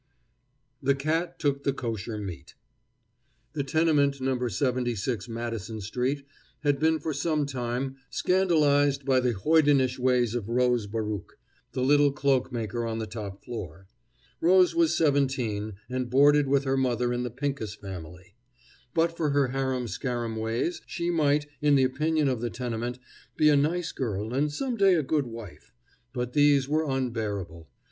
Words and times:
THE 0.81 0.95
CAT 0.95 1.37
TOOK 1.37 1.63
THE 1.63 1.73
KOSHER 1.73 2.17
MEAT 2.17 2.55
The 3.53 3.63
tenement 3.63 4.19
No. 4.19 4.47
76 4.47 5.29
Madison 5.29 5.79
street 5.79 6.25
had 6.61 6.79
been 6.79 6.97
for 6.99 7.13
some 7.13 7.45
time 7.45 7.97
scandalized 8.09 9.05
by 9.05 9.19
the 9.19 9.33
hoidenish 9.33 9.99
ways 9.99 10.33
of 10.33 10.49
Rose 10.49 10.87
Baruch, 10.87 11.37
the 11.73 11.83
little 11.83 12.11
cloakmaker 12.11 12.83
on 12.89 12.97
the 12.97 13.05
top 13.05 13.43
floor. 13.45 13.85
Rose 14.39 14.73
was 14.73 14.97
seventeen, 14.97 15.73
and 15.87 16.09
boarded 16.09 16.47
with 16.47 16.63
her 16.63 16.77
mother 16.77 17.13
in 17.13 17.21
the 17.21 17.29
Pincus 17.29 17.75
family. 17.75 18.33
But 18.95 19.15
for 19.15 19.29
her 19.29 19.49
harum 19.49 19.87
scarum 19.87 20.35
ways 20.35 20.81
she 20.87 21.11
might, 21.11 21.45
in 21.61 21.75
the 21.75 21.83
opinion 21.83 22.27
of 22.27 22.41
the 22.41 22.49
tenement, 22.49 22.97
be 23.37 23.49
a 23.49 23.55
nice 23.55 23.91
girl 23.91 24.33
and 24.33 24.51
some 24.51 24.77
day 24.77 24.95
a 24.95 25.03
good 25.03 25.27
wife; 25.27 25.71
but 26.11 26.33
these 26.33 26.67
were 26.67 26.89
unbearable. 26.89 27.69